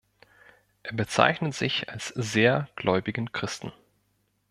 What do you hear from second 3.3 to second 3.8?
Christen.